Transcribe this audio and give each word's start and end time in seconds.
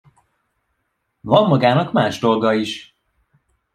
Van 1.21 1.47
magának 1.47 1.91
más 1.91 2.19
dolga 2.19 2.53
is. 2.53 2.97